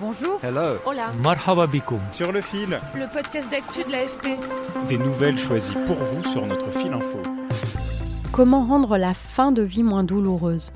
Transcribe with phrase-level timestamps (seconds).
[0.00, 0.38] Bonjour.
[0.44, 0.78] Hello.
[0.86, 1.10] Hola.
[1.24, 1.98] Marhaba bikoum.
[2.12, 2.78] Sur le fil.
[2.94, 4.38] Le podcast d'actu de l'AFP.
[4.86, 7.18] Des nouvelles choisies pour vous sur notre fil info.
[8.30, 10.70] Comment rendre la fin de vie moins douloureuse?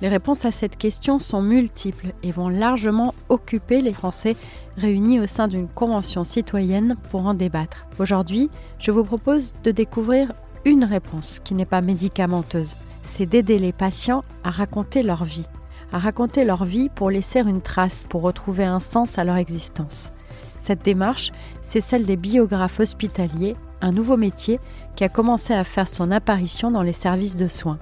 [0.00, 4.36] Les réponses à cette question sont multiples et vont largement occuper les Français
[4.76, 7.88] réunis au sein d'une convention citoyenne pour en débattre.
[7.98, 8.48] Aujourd'hui,
[8.78, 10.32] je vous propose de découvrir
[10.64, 12.76] une réponse qui n'est pas médicamenteuse.
[13.02, 15.46] C'est d'aider les patients à raconter leur vie
[15.92, 20.10] à raconter leur vie pour laisser une trace, pour retrouver un sens à leur existence.
[20.56, 21.30] Cette démarche,
[21.62, 24.60] c'est celle des biographes hospitaliers, un nouveau métier
[24.96, 27.78] qui a commencé à faire son apparition dans les services de soins.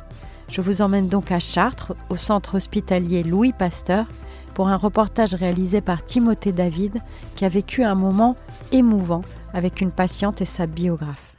[0.48, 4.06] Je vous emmène donc à Chartres, au centre hospitalier Louis Pasteur,
[4.54, 7.00] pour un reportage réalisé par Timothée David,
[7.34, 8.36] qui a vécu un moment
[8.72, 11.34] émouvant avec une patiente et sa biographe.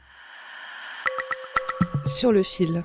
[2.04, 2.84] Sur le fil.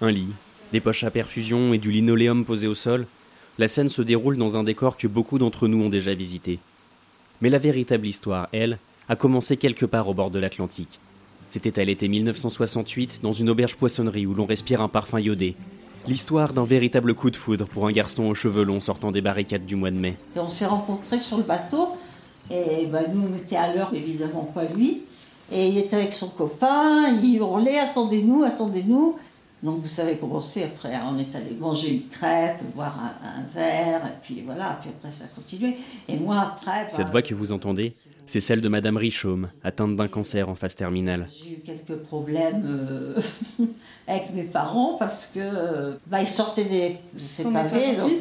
[0.00, 0.32] Un lit,
[0.72, 3.06] des poches à perfusion et du linoléum posé au sol,
[3.58, 6.58] la scène se déroule dans un décor que beaucoup d'entre nous ont déjà visité.
[7.40, 11.00] Mais la véritable histoire, elle, a commencé quelque part au bord de l'Atlantique.
[11.50, 15.56] C'était à l'été 1968, dans une auberge poissonnerie où l'on respire un parfum iodé.
[16.06, 19.66] L'histoire d'un véritable coup de foudre pour un garçon aux cheveux longs sortant des barricades
[19.66, 20.16] du mois de mai.
[20.36, 21.96] On s'est rencontrés sur le bateau,
[22.50, 25.02] et bah, nous on était à l'heure, évidemment pas lui.
[25.50, 29.16] Et il était avec son copain, il hurlait Attendez-nous, attendez-nous.
[29.62, 34.18] Donc ça avait commencé après, on est allé manger une crêpe, boire un, verre, et
[34.22, 35.76] puis voilà, puis après ça a continué.
[36.08, 36.88] Et moi après...
[36.88, 37.92] Cette bah, voix que vous entendez,
[38.28, 41.28] c'est celle de Madame Richaume, atteinte d'un cancer en phase terminale.
[41.32, 43.66] J'ai eu quelques problèmes euh,
[44.06, 45.40] avec mes parents parce que
[46.06, 48.12] bah, ils sortaient des c'est pavé, donc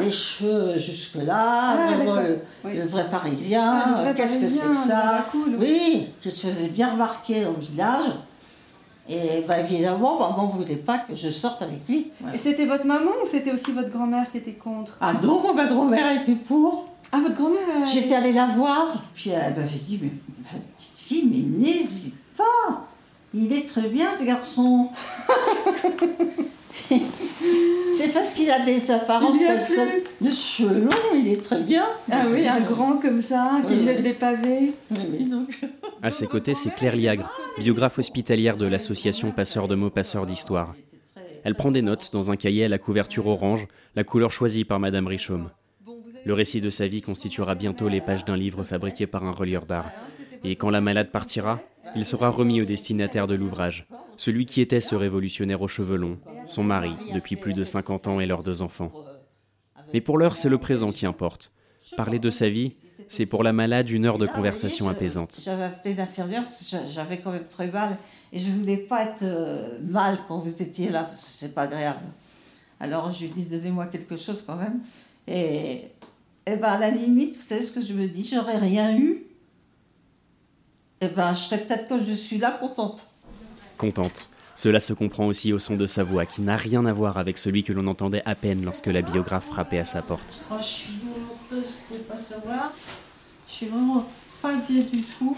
[0.00, 5.26] les cheveux jusque-là, ah, vraiment le, vrai parisien, ah, qu'est-ce que c'est que ça?
[5.58, 8.12] Oui, je te faisais bien remarquer au village.
[9.08, 12.10] Et bah, évidemment, maman ne voulait pas que je sorte avec lui.
[12.34, 14.98] Et c'était votre maman ou c'était aussi votre grand-mère qui était contre?
[15.00, 16.88] Ah non, ma grand-mère était pour.
[17.10, 20.10] Ah, votre grand-mère J'étais allée la voir, puis elle m'avait dit, mais
[20.42, 22.86] ma petite fille, mais n'hésite pas,
[23.32, 24.90] il est très bien ce garçon.
[27.90, 29.82] C'est parce qu'il a des apparences comme ça,
[30.20, 31.86] de cheveux longs, il est très bien.
[32.10, 34.74] Ah oui, un grand comme ça, qui jette des pavés.
[34.90, 35.58] Oui, donc.
[36.02, 40.74] À ses côtés, c'est Claire Liagre, biographe hospitalière de l'association Passeurs de mots, Passeurs d'histoire.
[41.44, 44.78] Elle prend des notes dans un cahier à la couverture orange, la couleur choisie par
[44.78, 45.50] Madame Richaume.
[46.24, 49.66] Le récit de sa vie constituera bientôt les pages d'un livre fabriqué par un relieur
[49.66, 49.90] d'art.
[50.44, 51.60] Et quand la malade partira,
[51.96, 53.86] il sera remis au destinataire de l'ouvrage,
[54.16, 58.20] celui qui était ce révolutionnaire aux cheveux longs, son mari depuis plus de 50 ans
[58.20, 58.92] et leurs deux enfants.
[59.92, 61.50] Mais pour l'heure, c'est le présent qui importe.
[61.96, 62.76] Parler de sa vie,
[63.08, 65.36] c'est pour la malade une heure de conversation apaisante.
[65.42, 66.44] J'avais appelé l'infirmière
[66.92, 67.96] j'avais quand même très mal
[68.32, 71.62] et je voulais pas être euh, mal quand vous étiez là parce que c'est pas
[71.62, 72.04] agréable.
[72.80, 74.80] Alors je lui ai dit donnez-moi quelque chose quand même
[75.26, 75.88] et,
[76.46, 79.24] et ben à la limite, vous savez ce que je me dis, j'aurais rien eu
[81.00, 83.06] eh ben, je serais peut-être comme je suis là, contente.
[83.76, 84.28] Contente.
[84.58, 87.38] Cela se comprend aussi au son de sa voix, qui n'a rien à voir avec
[87.38, 90.42] celui que l'on entendait à peine lorsque la biographe frappait à sa porte.
[90.50, 92.72] Oh, je suis douloureuse, vous pouvez pas savoir.
[93.46, 94.04] Je suis vraiment
[94.42, 95.36] pas bien du tout.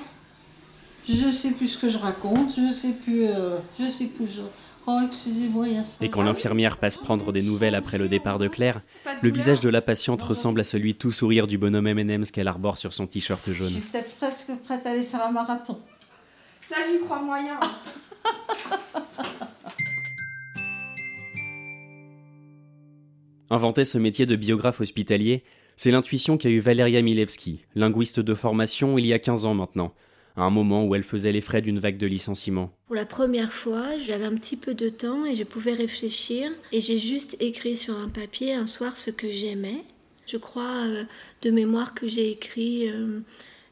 [1.06, 4.26] Je sais plus ce que je raconte, je sais plus, euh, je sais plus.
[4.26, 4.41] Je...
[4.86, 6.02] Oh, excusez-moi, il y a ça.
[6.02, 8.81] Et quand l'infirmière passe prendre des nouvelles après le départ de Claire,
[9.20, 12.78] le visage de la patiente ressemble à celui tout sourire du bonhomme M&M's qu'elle arbore
[12.78, 13.69] sur son t-shirt jaune.
[13.69, 15.78] Je suis peut-être presque prête à aller faire un marathon.
[16.66, 17.60] Ça, j'y crois moyen.
[23.53, 25.43] Inventer ce métier de biographe hospitalier,
[25.77, 29.93] c'est l'intuition qu'a eu Valeria Milewski, linguiste de formation il y a 15 ans maintenant,
[30.37, 32.71] à un moment où elle faisait les frais d'une vague de licenciements.
[32.87, 36.81] Pour la première fois, j'avais un petit peu de temps et je pouvais réfléchir et
[36.81, 39.82] j'ai juste écrit sur un papier un soir ce que j'aimais.
[40.27, 41.03] Je crois euh,
[41.43, 43.19] de mémoire que j'ai écrit euh,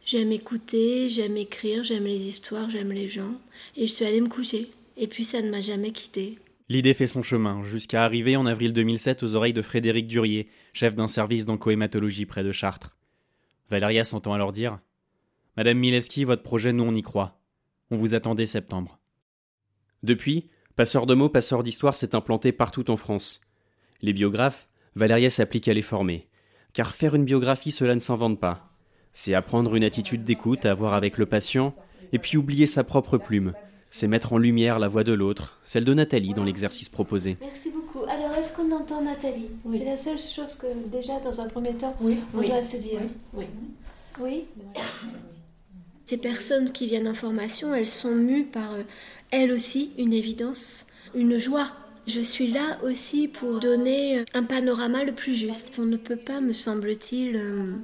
[0.05, 3.35] j'aime écouter, j'aime écrire, j'aime les histoires, j'aime les gens
[3.77, 4.71] et je suis allée me coucher.
[4.97, 6.37] Et puis ça ne m'a jamais quittée.
[6.71, 10.95] L'idée fait son chemin, jusqu'à arriver en avril 2007 aux oreilles de Frédéric Durier, chef
[10.95, 12.97] d'un service d'oncohématologie près de Chartres.
[13.71, 14.79] Valéria s'entend alors dire
[15.57, 17.41] Madame Milewski, votre projet, nous on y croit.
[17.91, 18.99] On vous attendait septembre.
[20.03, 23.41] Depuis, Passeur de mots, Passeur d'histoire s'est implanté partout en France.
[24.03, 26.29] Les biographes, Valéria s'applique à les former.
[26.75, 28.75] Car faire une biographie, cela ne s'invente pas.
[29.15, 31.75] C'est apprendre une attitude d'écoute à avoir avec le patient,
[32.13, 33.55] et puis oublier sa propre plume.
[33.91, 37.37] C'est mettre en lumière la voix de l'autre, celle de Nathalie dans l'exercice proposé.
[37.41, 38.01] Merci beaucoup.
[38.09, 39.49] Alors, est-ce qu'on entend Nathalie?
[39.73, 43.01] C'est la seule chose que, déjà, dans un premier temps, on doit se dire.
[43.33, 43.47] Oui.
[44.21, 44.45] oui?
[46.05, 48.83] Ces personnes qui viennent en formation, elles sont mues par, euh,
[49.31, 51.69] elles aussi, une évidence, une joie
[52.09, 55.73] Je suis là aussi pour donner un panorama le plus juste.
[55.79, 57.75] On ne peut pas, me semble-t-il, euh,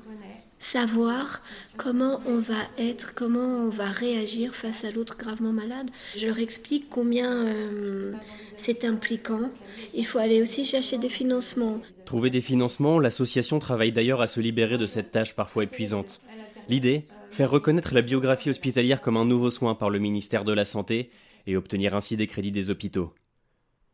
[0.64, 1.42] savoir
[1.76, 5.90] comment on va être, comment on va réagir face à l'autre gravement malade.
[6.16, 8.12] Je leur explique combien euh,
[8.56, 9.50] c'est impliquant.
[9.94, 11.80] Il faut aller aussi chercher des financements.
[12.06, 16.20] Trouver des financements, l'association travaille d'ailleurs à se libérer de cette tâche parfois épuisante.
[16.68, 20.64] L'idée Faire reconnaître la biographie hospitalière comme un nouveau soin par le ministère de la
[20.64, 21.10] Santé
[21.48, 23.12] et obtenir ainsi des crédits des hôpitaux.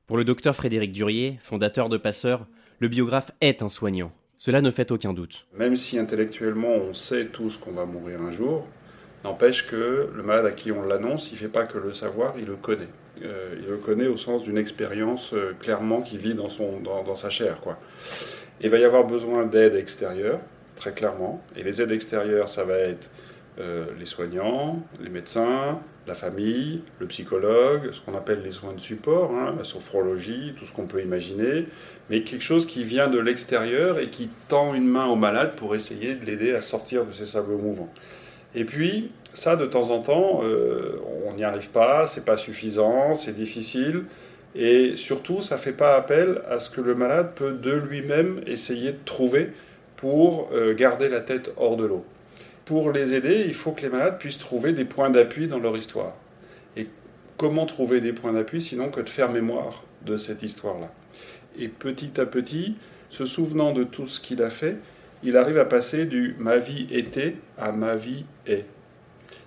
[0.07, 2.47] Pour le docteur Frédéric Durier, fondateur de Passeur,
[2.81, 4.13] le biographe est un soignant.
[4.41, 5.45] Cela ne fait aucun doute.
[5.55, 8.67] Même si intellectuellement on sait tous qu'on va mourir un jour,
[9.23, 12.33] n'empêche que le malade à qui on l'annonce, il ne fait pas que le savoir,
[12.39, 12.89] il le connaît.
[13.23, 17.15] Euh, il le connaît au sens d'une expérience euh, clairement qui vit dans, son, dans,
[17.17, 17.61] sa chair.
[17.61, 17.79] Quoi.
[18.63, 20.41] il va y avoir besoin d'aide extérieure,
[20.75, 21.45] très clairement.
[21.55, 23.11] Et les aides extérieures, ça va être
[23.59, 28.81] euh, les soignants, les médecins, la famille, le psychologue, ce qu'on appelle les soins de
[28.81, 31.67] support, hein, la sophrologie, tout ce qu'on peut imaginer,
[32.09, 35.75] mais quelque chose qui vient de l'extérieur et qui tend une main au malade pour
[35.75, 37.93] essayer de l'aider à sortir de ses sables mouvants.
[38.55, 43.15] Et puis, ça, de temps en temps, euh, on n'y arrive pas, c'est pas suffisant,
[43.15, 44.05] c'est difficile,
[44.55, 48.93] et surtout, ça fait pas appel à ce que le malade peut de lui-même essayer
[48.93, 49.53] de trouver
[49.97, 52.05] pour euh, garder la tête hors de l'eau
[52.71, 55.77] pour les aider, il faut que les malades puissent trouver des points d'appui dans leur
[55.77, 56.15] histoire.
[56.77, 56.87] Et
[57.37, 60.89] comment trouver des points d'appui sinon que de faire mémoire de cette histoire-là
[61.59, 62.77] Et petit à petit,
[63.09, 64.77] se souvenant de tout ce qu'il a fait,
[65.25, 68.67] il arrive à passer du ma vie était à ma vie est.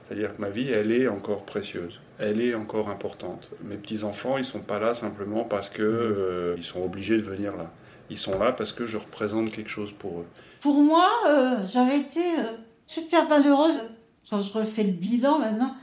[0.03, 3.51] C'est-à-dire que ma vie, elle est encore précieuse, elle est encore importante.
[3.63, 7.55] Mes petits-enfants, ils ne sont pas là simplement parce qu'ils euh, sont obligés de venir
[7.55, 7.71] là.
[8.09, 10.27] Ils sont là parce que je représente quelque chose pour eux.
[10.59, 12.57] Pour moi, euh, j'avais été euh,
[12.93, 13.81] super malheureuse.
[14.29, 15.75] Quand je refais le bilan maintenant,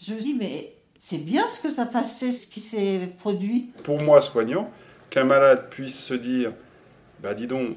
[0.00, 3.72] je me dis, mais c'est bien ce que ça passé, ce qui s'est produit.
[3.82, 4.70] Pour moi, soignant,
[5.08, 6.52] qu'un malade puisse se dire,
[7.22, 7.76] bah dis donc,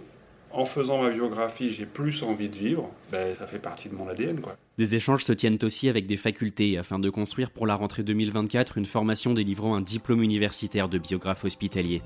[0.52, 4.08] en faisant ma biographie, j'ai plus envie de vivre, ben, ça fait partie de mon
[4.08, 4.40] ADN.
[4.40, 4.56] Quoi.
[4.78, 8.78] Des échanges se tiennent aussi avec des facultés afin de construire pour la rentrée 2024
[8.78, 12.04] une formation délivrant un diplôme universitaire de biographe hospitalier.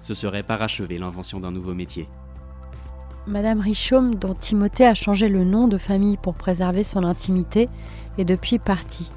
[0.00, 2.08] Ce serait parachever l'invention d'un nouveau métier.
[3.28, 7.68] Madame Richaume, dont Timothée a changé le nom de famille pour préserver son intimité,
[8.18, 9.10] est depuis partie.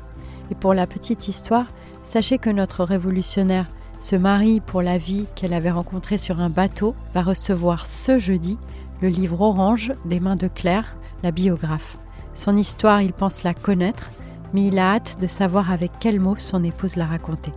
[0.52, 1.66] Et pour la petite histoire,
[2.04, 3.66] sachez que notre révolutionnaire,
[3.98, 8.60] ce mari pour la vie qu'elle avait rencontré sur un bateau, va recevoir ce jeudi
[9.02, 11.98] le livre orange des mains de Claire, la biographe.
[12.36, 14.12] Son histoire, il pense la connaître,
[14.54, 17.54] mais il a hâte de savoir avec quels mots son épouse l'a racontée.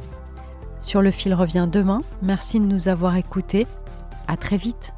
[0.80, 2.00] Sur le fil revient demain.
[2.22, 3.66] Merci de nous avoir écoutés.
[4.28, 4.92] À très vite.